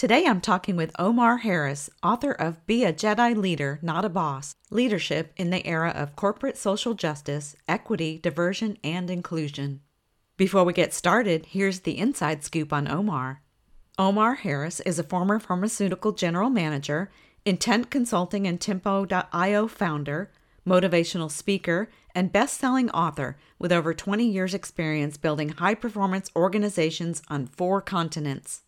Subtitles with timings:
[0.00, 4.54] Today I'm talking with Omar Harris, author of Be a Jedi Leader, Not a Boss
[4.70, 9.82] Leadership in the Era of Corporate Social Justice, Equity, Diversity, and Inclusion.
[10.38, 13.42] Before we get started, here's the inside scoop on Omar.
[13.98, 17.10] Omar Harris is a former pharmaceutical general manager,
[17.44, 20.30] Intent Consulting and Tempo.io founder,
[20.66, 27.20] motivational speaker, and best selling author with over 20 years' experience building high performance organizations
[27.28, 28.62] on four continents.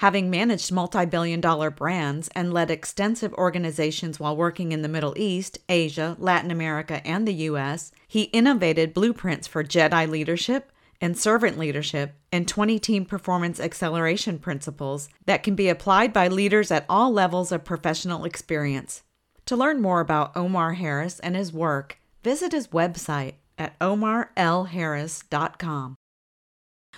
[0.00, 5.14] Having managed multi billion dollar brands and led extensive organizations while working in the Middle
[5.16, 11.58] East, Asia, Latin America, and the U.S., he innovated blueprints for Jedi leadership and servant
[11.58, 17.10] leadership and 20 team performance acceleration principles that can be applied by leaders at all
[17.10, 19.02] levels of professional experience.
[19.46, 25.96] To learn more about Omar Harris and his work, visit his website at omarlharris.com.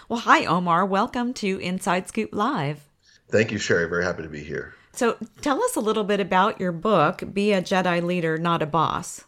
[0.09, 0.87] Well, hi, Omar.
[0.87, 2.88] Welcome to Inside Scoop Live.
[3.31, 3.89] Thank you, Sherry.
[3.89, 4.75] Very happy to be here.
[4.93, 8.67] So, tell us a little bit about your book, Be a Jedi Leader, Not a
[8.67, 9.25] Boss.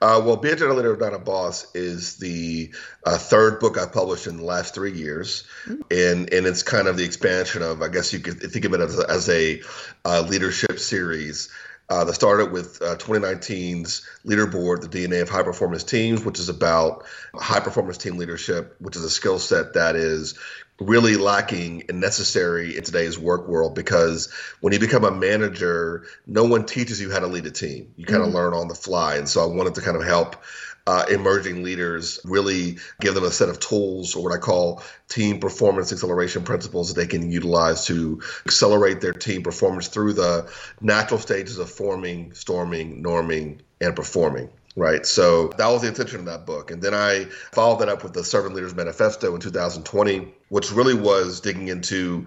[0.00, 2.72] Uh, well, Be a Jedi Leader, Not a Boss is the
[3.06, 5.44] uh, third book I've published in the last three years.
[5.66, 5.82] Mm-hmm.
[5.90, 8.80] And, and it's kind of the expansion of, I guess you could think of it
[8.80, 9.62] as a, as a
[10.04, 11.50] uh, leadership series
[11.90, 16.48] uh, that started with uh, 2019's leaderboard, the DNA of high performance teams, which is
[16.48, 20.38] about high performance team leadership, which is a skill set that is
[20.80, 26.44] really lacking and necessary in today's work world because when you become a manager, no
[26.44, 27.92] one teaches you how to lead a team.
[27.96, 28.36] You kind of mm-hmm.
[28.36, 29.16] learn on the fly.
[29.16, 30.36] And so I wanted to kind of help
[30.86, 35.40] uh, emerging leaders really give them a set of tools or what I call team
[35.40, 41.20] performance acceleration principles that they can utilize to accelerate their team performance through the natural
[41.20, 45.06] stages of forming, storming, norming, and performing right?
[45.06, 46.70] So that was the intention of that book.
[46.70, 50.94] And then I followed that up with the Servant Leaders Manifesto in 2020, which really
[50.94, 52.26] was digging into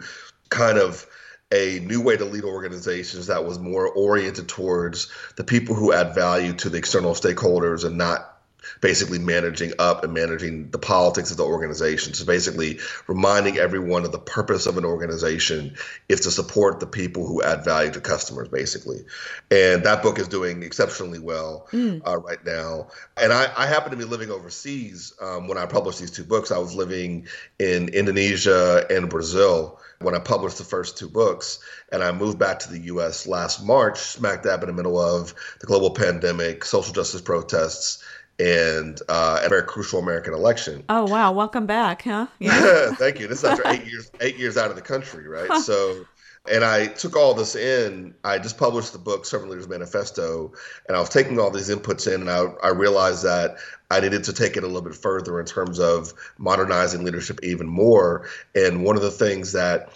[0.50, 1.06] kind of
[1.52, 6.14] a new way to lead organizations that was more oriented towards the people who add
[6.14, 8.37] value to the external stakeholders and not
[8.82, 12.14] basically managing up and managing the politics of the organization.
[12.14, 15.76] So basically reminding everyone of the purpose of an organization
[16.10, 19.06] is to support the people who add value to customers, basically.
[19.52, 22.02] And that book is doing exceptionally well mm.
[22.06, 22.88] uh, right now.
[23.16, 26.52] And I, I, happen to be living overseas um, when I published these two books.
[26.52, 27.28] I was living
[27.60, 31.60] in Indonesia and Brazil when I published the first two books.
[31.92, 35.34] And I moved back to the US last March, smack dab in the middle of
[35.60, 38.04] the global pandemic, social justice protests,
[38.40, 40.84] and uh, a very crucial American election.
[40.90, 41.32] Oh wow!
[41.32, 42.28] Welcome back, huh?
[42.40, 42.92] Yeah.
[42.94, 43.28] Thank you.
[43.28, 45.62] This is after eight years, eight years out of the country, right?
[45.62, 46.06] So,
[46.50, 48.14] and I took all this in.
[48.24, 50.54] I just published the book Servant Leaders Manifesto,
[50.88, 53.58] and I was taking all these inputs in, and I, I realized that
[53.90, 57.68] I needed to take it a little bit further in terms of modernizing leadership even
[57.68, 58.28] more.
[58.54, 59.90] And one of the things that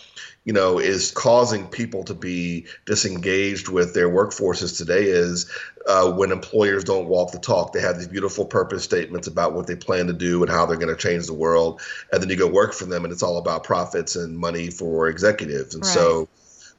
[0.44, 5.52] you know, is causing people to be disengaged with their workforces today is
[5.88, 7.74] uh, when employers don't walk the talk.
[7.74, 10.78] They have these beautiful purpose statements about what they plan to do and how they're
[10.78, 11.82] going to change the world.
[12.12, 15.08] And then you go work for them and it's all about profits and money for
[15.10, 15.76] executives.
[15.76, 15.94] And right.
[15.94, 16.28] so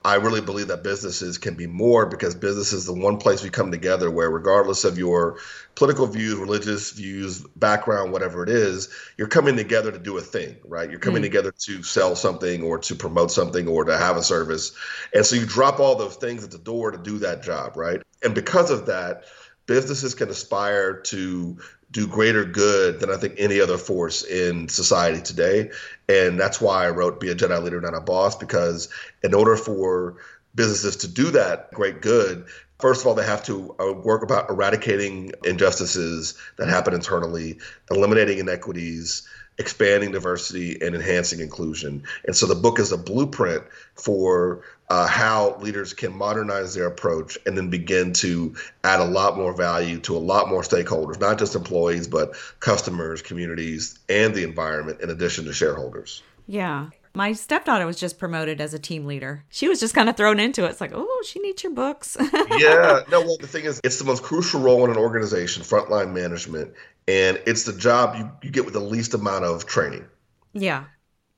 [0.05, 3.51] I really believe that businesses can be more because business is the one place we
[3.51, 5.39] come together where, regardless of your
[5.77, 10.57] political views, religious views, background, whatever it is, you're coming together to do a thing,
[10.65, 10.91] right?
[10.91, 11.27] You're coming mm.
[11.27, 14.73] together to sell something or to promote something or to have a service.
[15.15, 18.03] And so you drop all those things at the door to do that job, right?
[18.25, 19.25] And because of that,
[19.67, 21.59] businesses can aspire to
[21.91, 25.71] do greater good than I think any other force in society today.
[26.09, 28.89] And that's why I wrote Be a Jedi Leader, Not a Boss, because
[29.23, 30.17] in order for
[30.55, 32.47] businesses to do that great good,
[32.81, 37.59] first of all, they have to uh, work about eradicating injustices that happen internally,
[37.91, 39.29] eliminating inequities,
[39.59, 42.05] expanding diversity and enhancing inclusion.
[42.25, 43.65] And so the book is a blueprint
[43.95, 48.55] for uh, how leaders can modernize their approach and then begin to
[48.85, 53.23] add a lot more value to a lot more stakeholders, not just employees, but customers,
[53.23, 56.23] communities, and the environment, in addition to shareholders.
[56.47, 56.91] Yeah.
[57.15, 59.45] My stepdaughter was just promoted as a team leader.
[59.49, 60.69] She was just kind of thrown into it.
[60.69, 62.19] It's like, oh, she needs your books.
[62.59, 63.01] yeah.
[63.11, 66.75] No, well, the thing is, it's the most crucial role in an organization, frontline management
[67.09, 70.05] and it's the job you, you get with the least amount of training.
[70.53, 70.85] Yeah.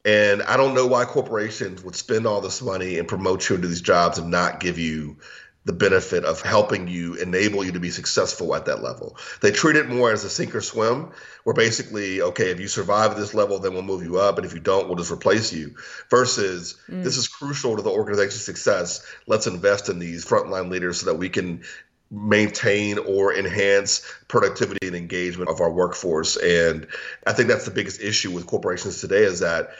[0.04, 3.68] And I don't know why corporations would spend all this money and promote you into
[3.68, 5.16] these jobs and not give you
[5.64, 9.16] the benefit of helping you enable you to be successful at that level.
[9.40, 11.10] They treat it more as a sink or swim,
[11.44, 14.46] where basically, okay, if you survive at this level, then we'll move you up, and
[14.46, 15.74] if you don't, we'll just replace you.
[16.10, 17.02] Versus, mm.
[17.02, 19.06] this is crucial to the organization's success.
[19.26, 21.62] Let's invest in these frontline leaders so that we can
[22.10, 26.36] maintain or enhance productivity and engagement of our workforce.
[26.36, 26.86] And
[27.26, 29.70] I think that's the biggest issue with corporations today is that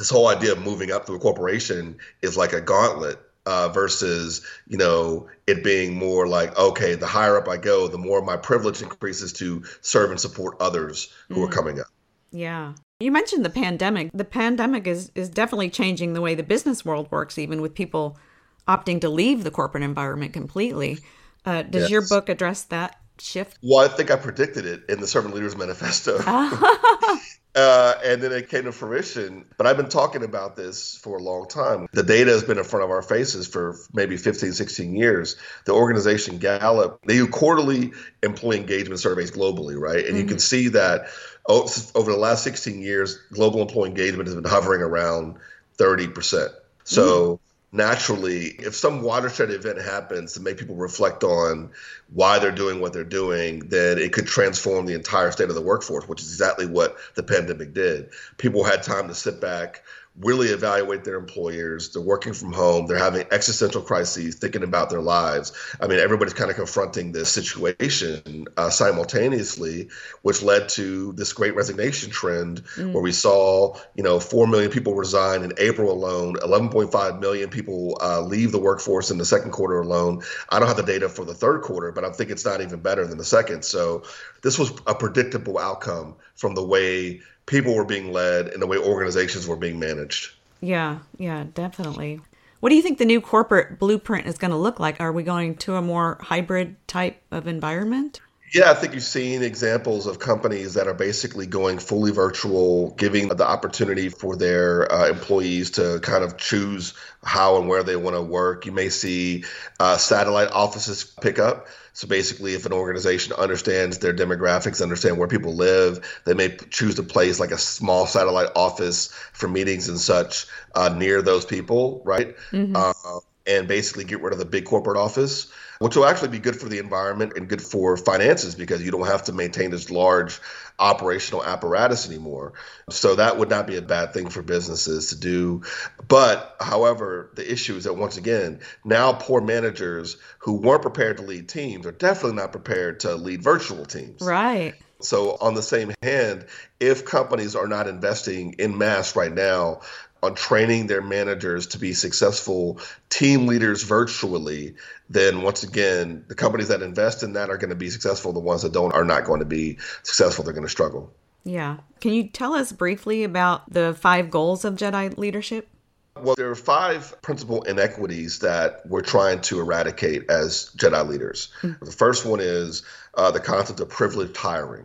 [0.00, 4.40] this whole idea of moving up through a corporation is like a gauntlet uh, versus
[4.66, 8.36] you know it being more like okay the higher up i go the more my
[8.36, 11.48] privilege increases to serve and support others who mm.
[11.48, 11.86] are coming up.
[12.32, 12.74] Yeah.
[13.00, 14.10] You mentioned the pandemic.
[14.14, 18.18] The pandemic is is definitely changing the way the business world works even with people
[18.66, 20.98] opting to leave the corporate environment completely.
[21.44, 21.90] Uh, does yes.
[21.90, 23.58] your book address that shift?
[23.62, 26.18] Well i think i predicted it in the servant leaders manifesto
[27.54, 29.44] Uh, and then it came to fruition.
[29.56, 31.88] But I've been talking about this for a long time.
[31.92, 35.36] The data has been in front of our faces for maybe 15, 16 years.
[35.64, 37.92] The organization Gallup, they do quarterly
[38.22, 39.98] employee engagement surveys globally, right?
[39.98, 40.16] And mm-hmm.
[40.16, 40.38] you can mm-hmm.
[40.38, 41.08] see that
[41.48, 45.36] over the last 16 years, global employee engagement has been hovering around
[45.78, 46.50] 30%.
[46.84, 51.70] So, mm-hmm naturally, if some watershed event happens to make people reflect on
[52.12, 55.60] why they're doing what they're doing, then it could transform the entire state of the
[55.60, 58.10] workforce, which is exactly what the pandemic did.
[58.38, 59.84] People had time to sit back,
[60.18, 61.92] really evaluate their employers.
[61.92, 62.86] They're working from home.
[62.86, 65.52] They're having existential crises, thinking about their lives.
[65.80, 69.88] I mean, everybody's kind of confronting this situation uh, simultaneously,
[70.22, 72.92] which led to this great resignation trend mm.
[72.92, 77.96] where we saw, you know, 4 million people resign in April alone, 11.5 million people
[78.02, 80.22] uh, leave the workforce in the second quarter alone.
[80.50, 82.80] I don't have the data for the third quarter, but I think it's not even
[82.80, 83.64] better than the second.
[83.64, 84.02] So
[84.42, 88.78] this was a predictable outcome from the way people were being led and the way
[88.78, 90.32] organizations were being managed.
[90.60, 92.20] Yeah, yeah, definitely.
[92.60, 95.00] What do you think the new corporate blueprint is going to look like?
[95.00, 98.20] Are we going to a more hybrid type of environment?
[98.52, 103.28] Yeah, I think you've seen examples of companies that are basically going fully virtual, giving
[103.28, 108.16] the opportunity for their uh, employees to kind of choose how and where they want
[108.16, 108.66] to work.
[108.66, 109.44] You may see
[109.78, 111.68] uh, satellite offices pick up.
[111.92, 116.96] So basically, if an organization understands their demographics, understand where people live, they may choose
[116.96, 122.02] to place like a small satellite office for meetings and such uh, near those people,
[122.04, 122.36] right?
[122.50, 122.74] Mm-hmm.
[122.74, 125.50] Uh, and basically get rid of the big corporate office
[125.80, 129.06] which will actually be good for the environment and good for finances because you don't
[129.06, 130.38] have to maintain this large
[130.78, 132.52] operational apparatus anymore.
[132.90, 135.62] So that would not be a bad thing for businesses to do.
[136.06, 141.22] But however, the issue is that once again, now poor managers who weren't prepared to
[141.22, 144.20] lead teams are definitely not prepared to lead virtual teams.
[144.20, 144.74] Right.
[145.02, 146.44] So, on the same hand,
[146.78, 149.80] if companies are not investing in mass right now
[150.22, 154.74] on training their managers to be successful team leaders virtually,
[155.08, 158.32] then once again, the companies that invest in that are going to be successful.
[158.32, 160.44] The ones that don't are not going to be successful.
[160.44, 161.12] They're going to struggle.
[161.44, 161.78] Yeah.
[162.00, 165.68] Can you tell us briefly about the five goals of Jedi leadership?
[166.16, 171.50] Well, there are five principal inequities that we're trying to eradicate as Jedi leaders.
[171.62, 171.84] Mm-hmm.
[171.84, 172.82] The first one is
[173.14, 174.84] uh, the concept of privileged hiring.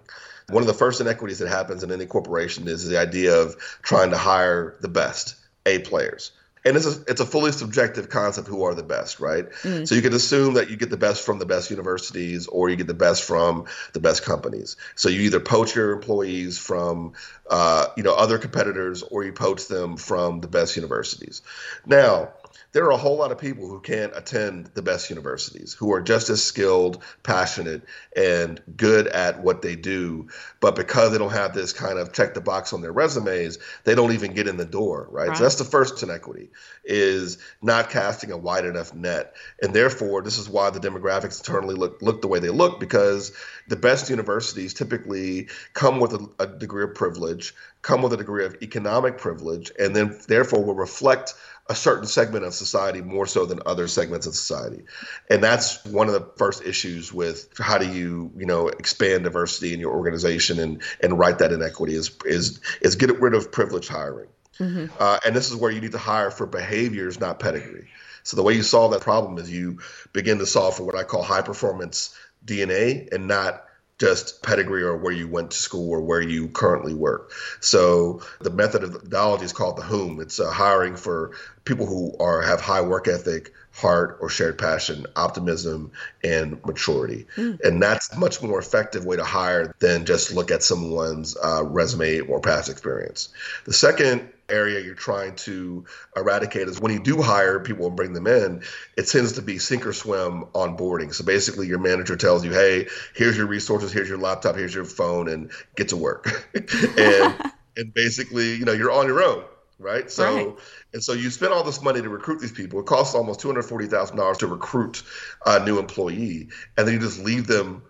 [0.49, 4.11] One of the first inequities that happens in any corporation is the idea of trying
[4.11, 6.31] to hire the best A players.
[6.65, 9.51] And it's a, it's a fully subjective concept who are the best, right?
[9.61, 9.87] Mm.
[9.87, 12.75] So you can assume that you get the best from the best universities or you
[12.75, 14.75] get the best from the best companies.
[14.95, 17.13] So you either poach your employees from
[17.47, 21.43] uh, you know other competitors or you poach them from the best universities.
[21.85, 22.29] Now,
[22.75, 26.01] there are a whole lot of people who can't attend the best universities who are
[26.01, 27.81] just as skilled, passionate,
[28.17, 30.27] and good at what they do.
[30.59, 33.95] But because they don't have this kind of check the box on their resumes, they
[33.95, 35.29] don't even get in the door, right?
[35.29, 35.37] right.
[35.37, 36.49] So that's the first inequity
[36.83, 39.35] is not casting a wide enough net.
[39.61, 43.31] And therefore, this is why the demographics internally look, look the way they look because
[43.69, 48.43] the best universities typically come with a, a degree of privilege, come with a degree
[48.43, 51.35] of economic privilege, and then therefore will reflect
[51.67, 54.83] a certain segment of society more so than other segments of society.
[55.29, 59.73] And that's one of the first issues with how do you, you know, expand diversity
[59.73, 63.89] in your organization and and right that inequity is is is get rid of privileged
[63.89, 64.29] hiring.
[64.59, 64.93] Mm-hmm.
[64.99, 67.87] Uh, and this is where you need to hire for behaviors, not pedigree.
[68.23, 69.79] So the way you solve that problem is you
[70.13, 73.64] begin to solve for what I call high performance DNA and not
[73.97, 77.31] just pedigree or where you went to school or where you currently work.
[77.61, 80.19] So the method of methodology is called the whom.
[80.19, 81.31] It's uh, hiring for
[81.63, 85.91] people who are have high work ethic, heart or shared passion, optimism,
[86.23, 87.25] and maturity.
[87.37, 87.61] Mm.
[87.61, 91.63] And that's a much more effective way to hire than just look at someone's uh,
[91.63, 93.29] resume or past experience.
[93.63, 95.85] The second area you're trying to
[96.15, 98.63] eradicate is when you do hire people and bring them in,
[98.97, 101.13] it tends to be sink or swim onboarding.
[101.13, 104.85] So basically, your manager tells you, "Hey, here's your resources, here's your laptop, here's your
[104.85, 106.47] phone, and get to work."
[106.97, 109.43] and and basically, you know, you're on your own,
[109.79, 110.09] right?
[110.09, 110.55] So right.
[110.93, 112.79] and so you spend all this money to recruit these people.
[112.79, 115.03] It costs almost two hundred forty thousand dollars to recruit
[115.45, 117.83] a new employee, and then you just leave them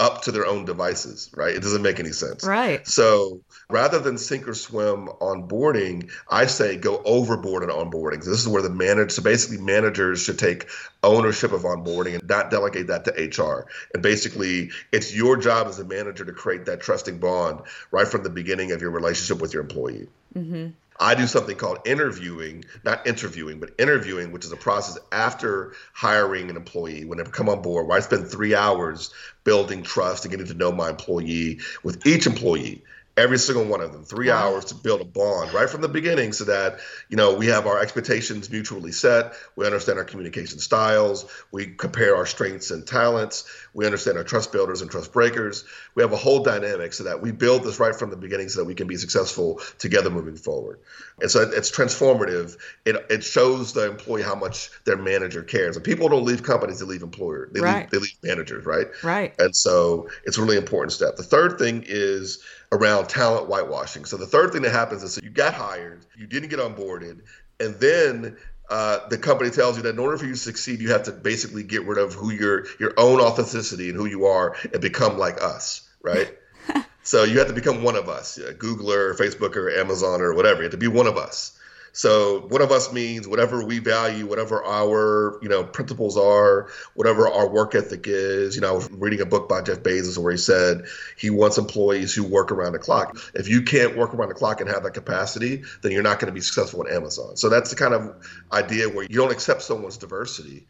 [0.00, 1.54] up to their own devices, right?
[1.54, 2.44] It doesn't make any sense.
[2.44, 2.84] Right.
[2.88, 8.24] So rather than sink or swim onboarding, I say go overboard on onboarding.
[8.24, 10.68] This is where the manager, so basically managers should take
[11.02, 13.66] ownership of onboarding and not delegate that to HR.
[13.92, 18.22] And basically, it's your job as a manager to create that trusting bond right from
[18.22, 20.08] the beginning of your relationship with your employee.
[20.34, 20.68] Mm-hmm.
[21.00, 26.50] I do something called interviewing, not interviewing, but interviewing, which is a process after hiring
[26.50, 27.06] an employee.
[27.06, 29.10] When they come on board, where I spend three hours
[29.42, 32.84] building trust and getting to know my employee with each employee
[33.20, 34.52] every single one of them three wow.
[34.52, 37.66] hours to build a bond right from the beginning so that you know we have
[37.66, 39.34] our expectations mutually set.
[39.56, 41.30] We understand our communication styles.
[41.52, 43.44] We compare our strengths and talents.
[43.74, 45.64] We understand our trust builders and trust breakers.
[45.94, 48.60] We have a whole dynamic so that we build this right from the beginning so
[48.60, 50.80] that we can be successful together moving forward.
[51.20, 52.56] And so it's transformative.
[52.84, 55.76] It, it shows the employee how much their manager cares.
[55.76, 57.80] And people don't leave companies they leave employers they, right.
[57.82, 58.86] leave, they leave managers right?
[59.02, 59.34] Right.
[59.38, 61.16] And so it's a really important step.
[61.16, 64.04] The third thing is around talent whitewashing.
[64.04, 67.20] So the third thing that happens is so you got hired, you didn't get onboarded,
[67.58, 68.36] and then
[68.68, 71.12] uh, the company tells you that in order for you to succeed, you have to
[71.12, 75.18] basically get rid of who your your own authenticity and who you are and become
[75.18, 76.32] like us, right?
[77.02, 80.58] so you have to become one of us, yeah, Googler, Facebooker, Amazon, or whatever.
[80.58, 81.58] You have to be one of us.
[81.92, 87.28] So one of us means whatever we value, whatever our you know principles are, whatever
[87.28, 88.54] our work ethic is.
[88.54, 90.84] You know, I was reading a book by Jeff Bezos where he said
[91.16, 93.18] he wants employees who work around the clock.
[93.34, 96.32] If you can't work around the clock and have that capacity, then you're not going
[96.32, 97.36] to be successful at Amazon.
[97.36, 98.14] So that's the kind of
[98.52, 100.66] idea where you don't accept someone's diversity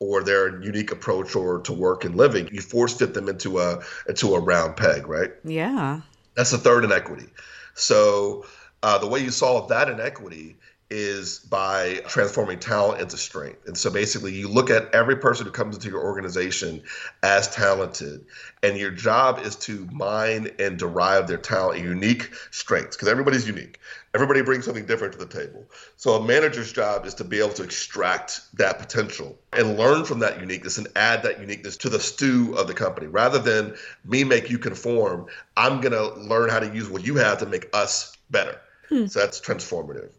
[0.00, 2.48] or their unique approach or to work and living.
[2.52, 5.30] You force fit them into a into a round peg, right?
[5.44, 6.00] Yeah.
[6.34, 7.26] That's the third inequity.
[7.74, 8.44] So
[8.82, 10.56] uh, the way you solve that inequity
[10.90, 13.66] is by transforming talent into strength.
[13.66, 16.82] And so basically, you look at every person who comes into your organization
[17.22, 18.26] as talented,
[18.62, 23.46] and your job is to mine and derive their talent and unique strengths, because everybody's
[23.46, 23.80] unique.
[24.14, 25.64] Everybody brings something different to the table.
[25.96, 30.20] So a manager's job is to be able to extract that potential and learn from
[30.20, 33.08] that uniqueness and add that uniqueness to the stew of the company.
[33.08, 33.74] Rather than
[34.04, 35.26] me make you conform,
[35.56, 38.60] I'm going to learn how to use what you have to make us better.
[38.88, 39.06] Hmm.
[39.06, 40.10] So that's transformative.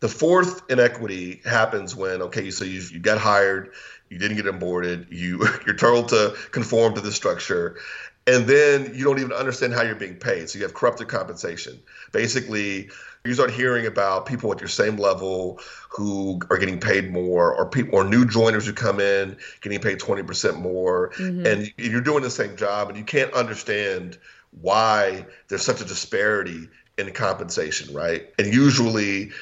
[0.00, 3.72] The fourth inequity happens when okay, so you you get hired,
[4.10, 7.76] you didn't get onboarded, you you're told to conform to the structure,
[8.26, 10.48] and then you don't even understand how you're being paid.
[10.48, 11.80] So you have corrupted compensation.
[12.12, 12.90] Basically,
[13.24, 15.58] you start hearing about people at your same level
[15.88, 19.98] who are getting paid more, or people or new joiners who come in getting paid
[19.98, 21.46] 20% more, mm-hmm.
[21.46, 24.18] and you're doing the same job, and you can't understand
[24.60, 28.32] why there's such a disparity in compensation, right?
[28.38, 29.32] And usually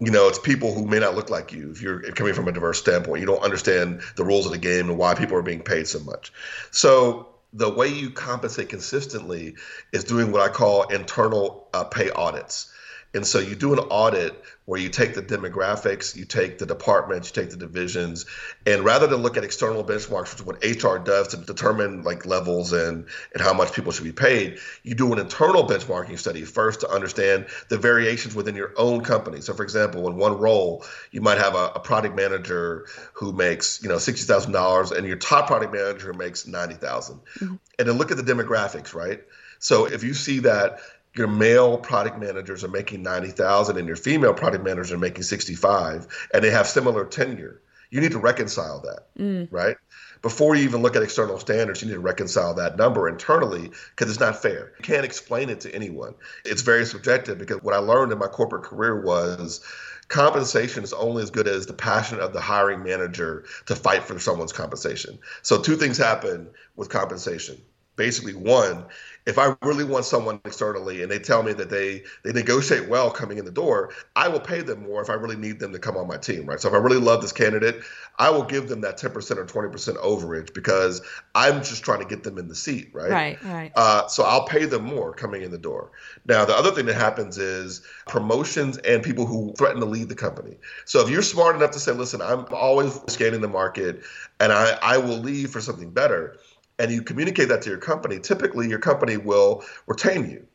[0.00, 1.70] you know, it's people who may not look like you.
[1.70, 4.88] If you're coming from a diverse standpoint, you don't understand the rules of the game
[4.88, 6.32] and why people are being paid so much.
[6.70, 9.56] So the way you compensate consistently
[9.92, 12.72] is doing what I call internal uh, pay audits.
[13.12, 17.28] And so you do an audit where you take the demographics, you take the departments,
[17.28, 18.24] you take the divisions,
[18.64, 22.24] and rather than look at external benchmarks, which is what HR does to determine like
[22.24, 26.44] levels and and how much people should be paid, you do an internal benchmarking study
[26.44, 29.40] first to understand the variations within your own company.
[29.40, 33.82] So, for example, in one role, you might have a, a product manager who makes
[33.82, 37.56] you know sixty thousand dollars, and your top product manager makes ninety thousand, mm-hmm.
[37.78, 39.20] and then look at the demographics, right?
[39.58, 40.80] So if you see that
[41.14, 46.06] your male product managers are making 90,000 and your female product managers are making 65
[46.32, 47.60] and they have similar tenure.
[47.90, 49.48] You need to reconcile that, mm.
[49.50, 49.76] right?
[50.22, 54.10] Before you even look at external standards, you need to reconcile that number internally because
[54.10, 54.72] it's not fair.
[54.78, 56.14] You can't explain it to anyone.
[56.44, 59.60] It's very subjective because what I learned in my corporate career was
[60.08, 64.18] compensation is only as good as the passion of the hiring manager to fight for
[64.18, 65.18] someone's compensation.
[65.42, 67.60] So two things happen with compensation.
[67.96, 68.84] Basically, one,
[69.26, 73.10] if I really want someone externally and they tell me that they they negotiate well
[73.10, 75.78] coming in the door, I will pay them more if I really need them to
[75.78, 76.60] come on my team, right?
[76.60, 77.82] So if I really love this candidate,
[78.18, 81.02] I will give them that 10% or 20% overage because
[81.34, 83.10] I'm just trying to get them in the seat, right?
[83.10, 83.72] Right, right.
[83.74, 85.90] Uh, so I'll pay them more coming in the door.
[86.26, 90.14] Now, the other thing that happens is promotions and people who threaten to leave the
[90.14, 90.56] company.
[90.84, 94.02] So if you're smart enough to say, listen, I'm always scanning the market
[94.38, 96.38] and I, I will leave for something better–
[96.80, 100.46] and you communicate that to your company, typically your company will retain you.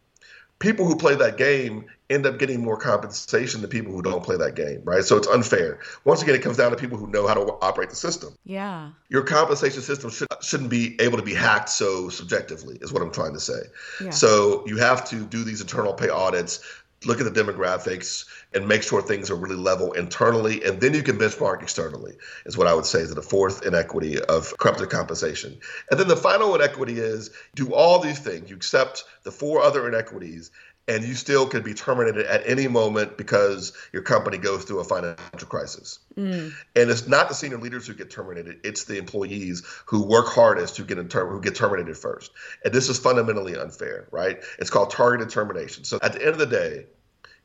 [0.59, 4.37] people who play that game end up getting more compensation than people who don't play
[4.37, 5.03] that game, right?
[5.03, 5.79] So it's unfair.
[6.05, 8.37] Once again, it comes down to people who know how to operate the system.
[8.45, 8.91] Yeah.
[9.09, 13.11] Your compensation system should, shouldn't be able to be hacked so subjectively, is what I'm
[13.11, 13.59] trying to say.
[14.01, 14.11] Yeah.
[14.11, 16.61] So you have to do these internal pay audits
[17.05, 21.03] look at the demographics and make sure things are really level internally and then you
[21.03, 22.13] can benchmark externally
[22.45, 25.57] is what i would say is the fourth inequity of corrupted compensation.
[25.89, 29.87] And then the final inequity is do all these things you accept the four other
[29.87, 30.51] inequities
[30.87, 34.83] and you still can be terminated at any moment because your company goes through a
[34.83, 35.99] financial crisis.
[36.15, 36.53] Mm.
[36.75, 40.77] And it's not the senior leaders who get terminated; it's the employees who work hardest
[40.77, 42.31] who get ter- who get terminated first.
[42.63, 44.37] And this is fundamentally unfair, right?
[44.59, 45.83] It's called targeted termination.
[45.83, 46.85] So at the end of the day,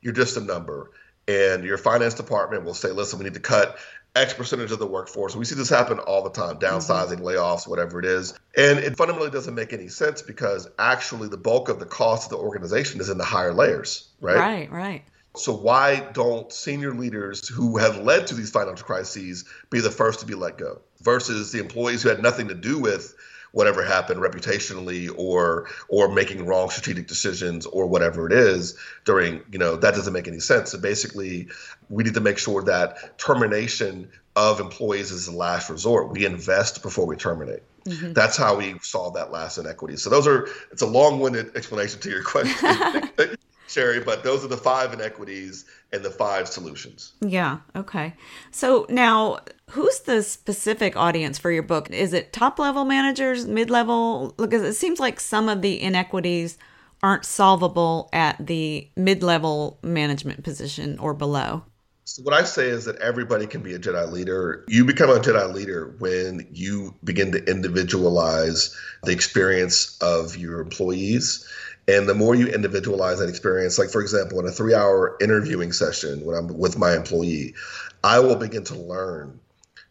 [0.01, 0.91] you're just a number.
[1.27, 3.77] And your finance department will say, listen, we need to cut
[4.15, 5.35] X percentage of the workforce.
[5.35, 7.25] We see this happen all the time downsizing, mm-hmm.
[7.25, 8.33] layoffs, whatever it is.
[8.57, 12.37] And it fundamentally doesn't make any sense because actually the bulk of the cost of
[12.37, 14.37] the organization is in the higher layers, right?
[14.37, 15.03] Right, right.
[15.35, 20.19] So why don't senior leaders who have led to these financial crises be the first
[20.19, 23.15] to be let go versus the employees who had nothing to do with
[23.51, 29.59] whatever happened reputationally or or making wrong strategic decisions or whatever it is during you
[29.59, 30.71] know that doesn't make any sense.
[30.71, 31.49] So basically
[31.89, 36.09] we need to make sure that termination of employees is the last resort.
[36.09, 37.63] We invest before we terminate.
[37.85, 38.13] Mm-hmm.
[38.13, 39.97] that's how we solve that last inequity.
[39.97, 43.09] So those are it's a long-winded explanation to your question
[43.67, 47.13] Sherry, but those are the five inequities and the five solutions.
[47.21, 47.59] Yeah.
[47.75, 48.13] Okay.
[48.51, 49.39] So now,
[49.69, 51.89] who's the specific audience for your book?
[51.89, 54.33] Is it top level managers, mid level?
[54.37, 56.57] Because it seems like some of the inequities
[57.03, 61.63] aren't solvable at the mid level management position or below.
[62.03, 64.65] So what I say is that everybody can be a Jedi leader.
[64.67, 71.47] You become a Jedi leader when you begin to individualize the experience of your employees
[71.87, 75.71] and the more you individualize that experience, like for example, in a three hour interviewing
[75.71, 77.55] session when I'm with my employee,
[78.03, 79.39] I will begin to learn,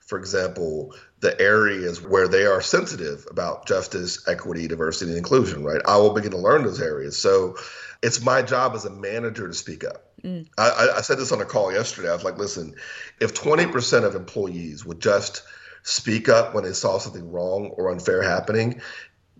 [0.00, 5.82] for example, the areas where they are sensitive about justice, equity, diversity, and inclusion, right?
[5.86, 7.18] I will begin to learn those areas.
[7.18, 7.56] So
[8.02, 10.06] it's my job as a manager to speak up.
[10.22, 10.48] Mm.
[10.56, 12.08] I, I said this on a call yesterday.
[12.08, 12.74] I was like, listen,
[13.20, 15.42] if 20% of employees would just
[15.82, 18.80] speak up when they saw something wrong or unfair happening,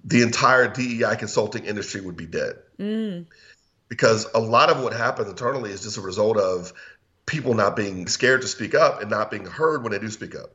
[0.04, 2.56] the entire DEI consulting industry would be dead.
[2.78, 3.26] Mm.
[3.88, 6.72] Because a lot of what happens internally is just a result of
[7.26, 10.34] people not being scared to speak up and not being heard when they do speak
[10.34, 10.50] up.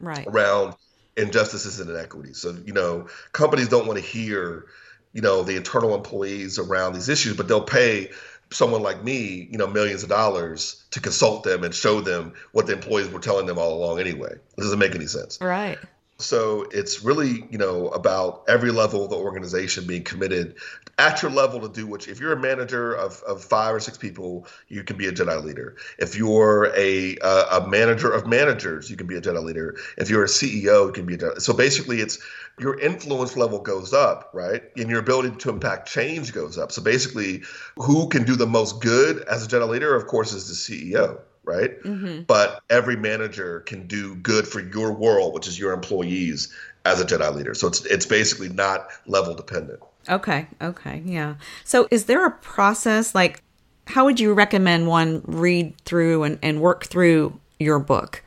[0.00, 0.26] Right.
[0.26, 0.74] Around
[1.16, 2.38] injustices and inequities.
[2.38, 4.66] So, you know, companies don't want to hear,
[5.12, 8.10] you know, the internal employees around these issues, but they'll pay
[8.50, 12.66] someone like me, you know, millions of dollars to consult them and show them what
[12.66, 14.32] the employees were telling them all along anyway.
[14.32, 15.38] It doesn't make any sense.
[15.40, 15.78] Right.
[16.18, 20.56] So it's really, you know, about every level of the organization being committed
[20.98, 23.80] at your level to do what you, if you're a manager of, of five or
[23.80, 25.76] six people, you can be a Jedi leader.
[25.98, 29.76] If you're a, a, a manager of managers, you can be a Jedi leader.
[29.98, 31.42] If you're a CEO, you can be a Jedi.
[31.42, 32.18] So basically it's
[32.58, 34.62] your influence level goes up, right?
[34.78, 36.72] And your ability to impact change goes up.
[36.72, 37.42] So basically
[37.76, 41.20] who can do the most good as a Jedi leader, of course, is the CEO
[41.46, 41.82] right?
[41.82, 42.22] Mm-hmm.
[42.22, 46.52] But every manager can do good for your world, which is your employees
[46.84, 47.54] as a Jedi leader.
[47.54, 49.80] So it's it's basically not level dependent.
[50.08, 50.46] Okay.
[50.60, 51.02] Okay.
[51.04, 51.36] Yeah.
[51.64, 53.42] So is there a process like
[53.86, 58.22] how would you recommend one read through and, and work through your book?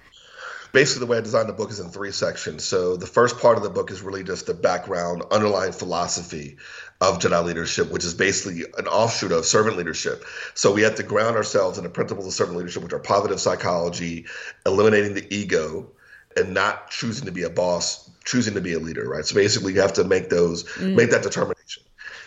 [0.72, 2.64] basically the way I designed the book is in three sections.
[2.64, 6.58] So the first part of the book is really just the background, underlying philosophy
[7.02, 10.26] of Jedi leadership, which is basically an offshoot of servant leadership.
[10.54, 13.40] So we have to ground ourselves in the principles of servant leadership, which are positive
[13.40, 14.26] psychology,
[14.66, 15.90] eliminating the ego,
[16.36, 19.26] and not choosing to be a boss, choosing to be a leader, right?
[19.26, 20.94] So basically you have to make those, mm.
[20.94, 21.84] make that determination.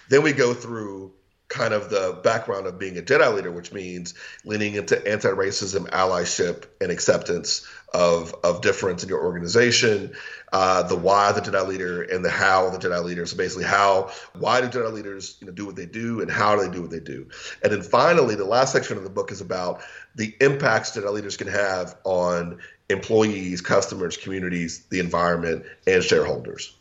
[0.09, 1.13] Then we go through
[1.49, 6.65] kind of the background of being a Jedi leader, which means leaning into anti-racism, allyship,
[6.81, 10.13] and acceptance of of difference in your organization,
[10.53, 13.27] uh, the why the Jedi leader and the how the Jedi leader.
[13.27, 16.57] So basically, how why do Jedi leaders you know do what they do and how
[16.57, 17.29] do they do what they do?
[17.63, 19.83] And then finally, the last section of the book is about
[20.15, 26.77] the impacts Jedi leaders can have on employees, customers, communities, the environment, and shareholders.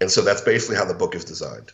[0.00, 1.72] And so that's basically how the book is designed.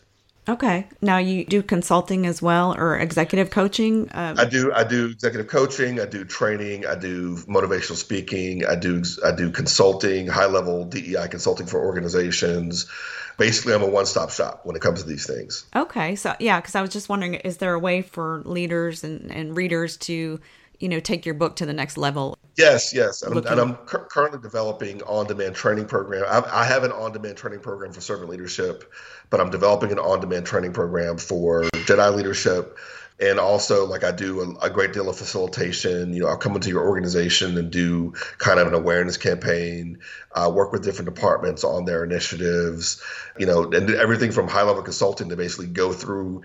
[0.49, 0.87] Okay.
[1.01, 4.11] Now you do consulting as well, or executive coaching.
[4.11, 4.73] Uh, I do.
[4.73, 6.01] I do executive coaching.
[6.01, 6.87] I do training.
[6.87, 8.65] I do motivational speaking.
[8.67, 9.03] I do.
[9.25, 12.87] I do consulting, high level DEI consulting for organizations.
[13.39, 15.65] Basically, I'm a one stop shop when it comes to these things.
[15.75, 16.15] Okay.
[16.15, 19.57] So yeah, because I was just wondering, is there a way for leaders and, and
[19.57, 20.41] readers to
[20.85, 22.37] you know, take your book to the next level.
[22.59, 26.27] Yes, yes, and, I'm, and I'm cu- currently developing on-demand training program.
[26.29, 28.93] I, I have an on-demand training program for servant leadership,
[29.31, 32.79] but I'm developing an on-demand training program for Jedi leadership.
[33.21, 36.13] And also like i do a, a, great deal of facilitation.
[36.13, 40.01] You know i'll come into your organization and do kind of an awareness campaign.
[40.35, 43.01] Uh, work with different departments on their initiatives.
[43.39, 46.43] You know and everything from high level consulting to basically go through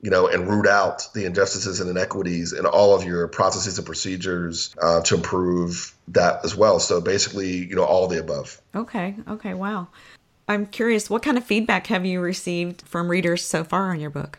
[0.00, 3.86] you know, and root out the injustices and inequities in all of your processes and
[3.86, 6.78] procedures uh, to improve that as well.
[6.78, 8.60] So basically, you know, all the above.
[8.74, 9.16] Okay.
[9.26, 9.54] Okay.
[9.54, 9.88] Wow.
[10.48, 14.10] I'm curious, what kind of feedback have you received from readers so far on your
[14.10, 14.38] book?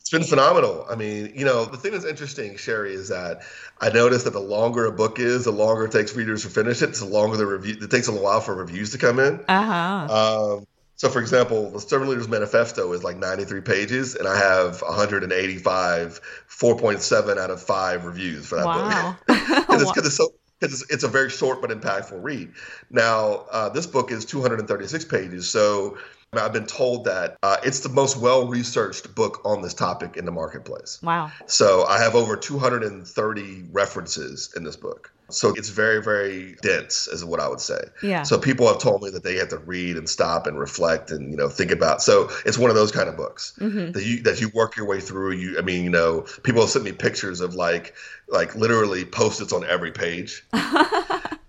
[0.00, 0.86] It's been phenomenal.
[0.88, 3.40] I mean, you know, the thing that's interesting, Sherry, is that
[3.80, 6.82] I noticed that the longer a book is, the longer it takes readers to finish
[6.82, 6.94] it.
[6.94, 7.76] the longer the review.
[7.80, 9.40] It takes a while for reviews to come in.
[9.48, 9.62] Uh
[10.06, 10.56] huh.
[10.58, 14.80] Um, so, for example, the Servant Leaders Manifesto is like 93 pages, and I have
[14.80, 19.16] 185, 4.7 out of five reviews for that wow.
[19.26, 19.36] book.
[19.64, 20.28] Because it's, it's, so,
[20.60, 22.52] it's, it's, a very short but impactful read.
[22.90, 25.98] Now, uh, this book is 236 pages, so
[26.32, 30.24] I've been told that uh, it's the most well researched book on this topic in
[30.24, 31.00] the marketplace.
[31.02, 31.32] Wow.
[31.46, 35.10] So I have over 230 references in this book.
[35.30, 37.80] So it's very, very dense, is what I would say.
[38.02, 38.24] Yeah.
[38.24, 41.30] So people have told me that they have to read and stop and reflect and
[41.30, 42.02] you know think about.
[42.02, 43.92] So it's one of those kind of books mm-hmm.
[43.92, 45.32] that you that you work your way through.
[45.32, 47.94] You, I mean, you know, people have sent me pictures of like
[48.28, 50.44] like literally post-its on every page.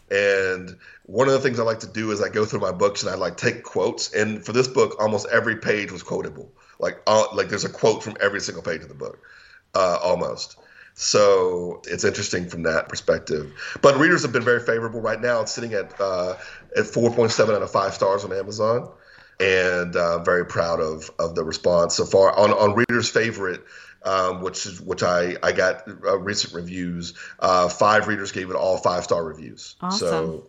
[0.10, 3.04] and one of the things I like to do is I go through my books
[3.04, 4.14] and I like take quotes.
[4.14, 6.52] And for this book, almost every page was quotable.
[6.80, 9.20] Like uh, like there's a quote from every single page of the book,
[9.74, 10.58] uh, almost.
[10.96, 13.54] So it's interesting from that perspective.
[13.82, 15.42] But readers have been very favorable right now.
[15.42, 16.36] It's sitting at uh,
[16.76, 18.90] at 4.7 out of five stars on Amazon,
[19.42, 22.32] and uh, very proud of of the response so far.
[22.40, 23.62] On on readers' favorite,
[24.04, 27.14] um, which is which I I got uh, recent reviews.
[27.40, 29.76] Uh, five readers gave it all five star reviews.
[29.82, 30.00] Awesome.
[30.00, 30.48] So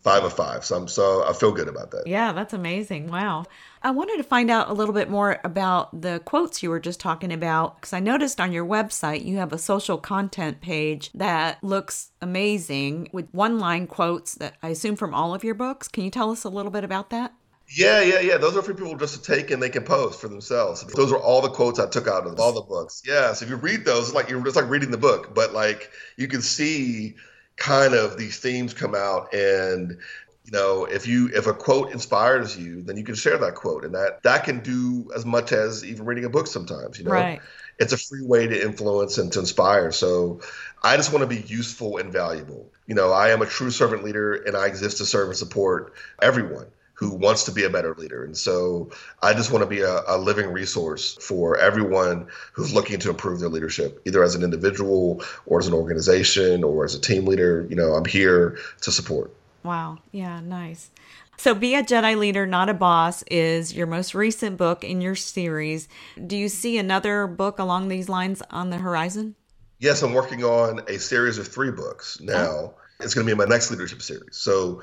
[0.00, 0.64] five of five.
[0.64, 2.06] So I'm so I feel good about that.
[2.06, 3.08] Yeah, that's amazing.
[3.08, 3.44] Wow.
[3.84, 6.98] I wanted to find out a little bit more about the quotes you were just
[6.98, 11.62] talking about because I noticed on your website you have a social content page that
[11.62, 15.86] looks amazing with one line quotes that I assume from all of your books.
[15.86, 17.34] Can you tell us a little bit about that?
[17.68, 18.38] Yeah, yeah, yeah.
[18.38, 20.82] Those are for people just to take and they can post for themselves.
[20.94, 23.02] Those are all the quotes I took out of all the books.
[23.06, 25.52] Yeah, so if you read those, it's like you're just like reading the book, but
[25.52, 27.16] like you can see
[27.56, 29.98] kind of these themes come out and
[30.44, 33.84] you know if you if a quote inspires you then you can share that quote
[33.84, 37.10] and that that can do as much as even reading a book sometimes you know
[37.10, 37.40] right.
[37.78, 40.40] it's a free way to influence and to inspire so
[40.82, 44.04] i just want to be useful and valuable you know i am a true servant
[44.04, 47.92] leader and i exist to serve and support everyone who wants to be a better
[47.98, 48.24] leader.
[48.24, 53.00] And so I just want to be a, a, living resource for everyone who's looking
[53.00, 57.00] to improve their leadership, either as an individual or as an organization or as a
[57.00, 57.66] team leader.
[57.68, 59.34] You know, I'm here to support.
[59.64, 59.98] Wow.
[60.12, 60.90] Yeah, nice.
[61.38, 65.16] So, Be a Jedi Leader, Not a Boss is your most recent book in your
[65.16, 65.88] series.
[66.26, 69.34] Do you see another book along these lines on the horizon?
[69.80, 72.46] Yes, I'm working on a series of three books now.
[72.46, 72.74] Oh.
[73.00, 74.36] It's going to be my next leadership series.
[74.36, 74.82] So,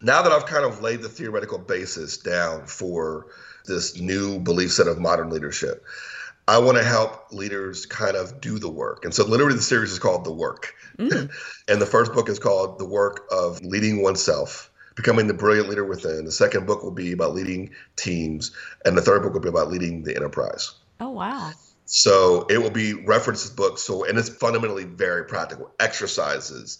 [0.00, 3.26] now that I've kind of laid the theoretical basis down for
[3.66, 5.84] this new belief set of modern leadership,
[6.46, 9.04] I want to help leaders kind of do the work.
[9.04, 10.74] And so, literally, the series is called The Work.
[10.98, 11.30] Mm.
[11.68, 15.84] and the first book is called The Work of Leading Oneself, Becoming the Brilliant Leader
[15.84, 16.24] Within.
[16.24, 18.54] The second book will be about leading teams.
[18.84, 20.72] And the third book will be about leading the enterprise.
[21.00, 21.52] Oh, wow.
[21.86, 23.82] So it will be references books.
[23.82, 26.78] So, and it's fundamentally very practical exercises,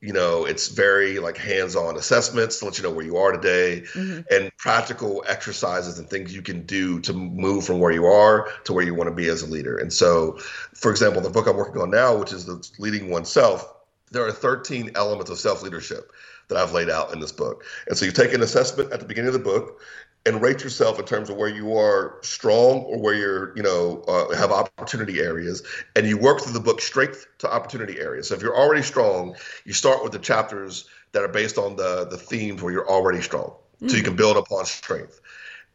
[0.00, 3.82] you know it's very like hands-on assessments to let you know where you are today
[3.94, 4.20] mm-hmm.
[4.30, 8.72] and practical exercises and things you can do to move from where you are to
[8.72, 10.38] where you want to be as a leader and so
[10.74, 13.73] for example the book i'm working on now which is the leading oneself
[14.14, 16.10] there are 13 elements of self-leadership
[16.48, 17.64] that I've laid out in this book.
[17.86, 19.80] And so you take an assessment at the beginning of the book,
[20.26, 24.02] and rate yourself in terms of where you are strong or where you're, you know,
[24.08, 25.62] uh, have opportunity areas,
[25.96, 28.28] and you work through the book strength to opportunity areas.
[28.28, 32.06] So if you're already strong, you start with the chapters that are based on the
[32.06, 33.88] the themes where you're already strong, mm-hmm.
[33.88, 34.06] so you mm.
[34.06, 35.20] can build upon strength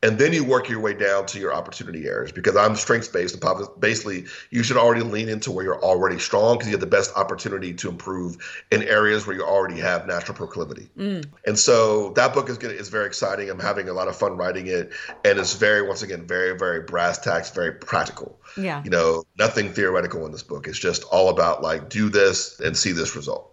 [0.01, 3.35] and then you work your way down to your opportunity areas because I'm strengths based.
[3.35, 6.87] And basically, you should already lean into where you're already strong because you have the
[6.87, 8.37] best opportunity to improve
[8.71, 10.89] in areas where you already have natural proclivity.
[10.97, 11.25] Mm.
[11.45, 13.49] And so that book is good, is very exciting.
[13.49, 14.93] I'm having a lot of fun writing it,
[15.25, 18.39] and it's very once again very very brass tacks, very practical.
[18.55, 20.67] Yeah, you know, nothing theoretical in this book.
[20.67, 23.51] It's just all about like do this and see this result.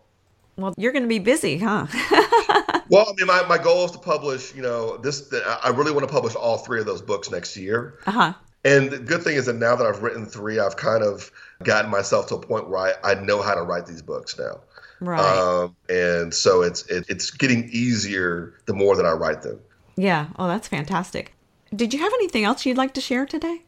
[0.56, 1.86] Well, you're going to be busy, huh?
[2.88, 6.06] well, I mean, my, my goal is to publish, you know, this, I really want
[6.06, 7.98] to publish all three of those books next year.
[8.06, 8.32] Uh huh.
[8.64, 11.30] And the good thing is that now that I've written three, I've kind of
[11.62, 14.60] gotten myself to a point where I, I know how to write these books now.
[15.00, 15.20] Right.
[15.20, 19.60] Um, and so it's it, it's getting easier the more that I write them.
[19.96, 20.28] Yeah.
[20.36, 21.34] Oh, that's fantastic.
[21.74, 23.62] Did you have anything else you'd like to share today?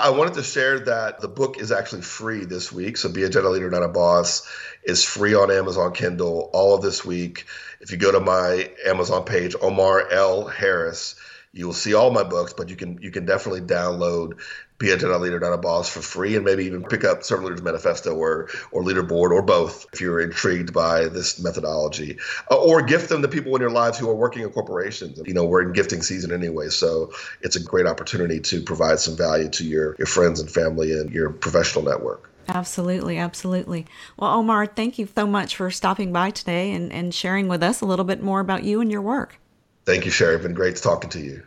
[0.00, 2.96] I wanted to share that the book is actually free this week.
[2.96, 4.48] So Be a Jedi Leader, Not a Boss
[4.84, 7.46] is free on Amazon Kindle all of this week.
[7.80, 10.46] If you go to my Amazon page, Omar L.
[10.46, 11.16] Harris,
[11.52, 14.38] you will see all my books, but you can you can definitely download
[14.78, 17.48] be a Jedi leader, not a boss, for free, and maybe even pick up Servant
[17.48, 22.18] Leaders Manifesto or or Leaderboard or both if you're intrigued by this methodology,
[22.50, 25.20] uh, or gift them to people in your lives who are working in corporations.
[25.26, 29.16] You know, we're in gifting season anyway, so it's a great opportunity to provide some
[29.16, 32.30] value to your your friends and family and your professional network.
[32.48, 33.86] Absolutely, absolutely.
[34.16, 37.82] Well, Omar, thank you so much for stopping by today and, and sharing with us
[37.82, 39.38] a little bit more about you and your work.
[39.84, 40.36] Thank you, Sherry.
[40.36, 41.42] It's been great talking to you.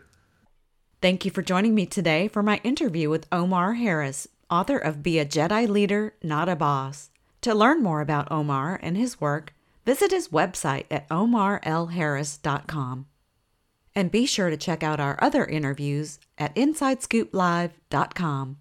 [1.01, 5.17] Thank you for joining me today for my interview with Omar Harris, author of Be
[5.17, 7.09] a Jedi Leader, Not a Boss.
[7.41, 13.07] To learn more about Omar and his work, visit his website at omarlharris.com.
[13.95, 18.57] And be sure to check out our other interviews at InsideScoopLive.com.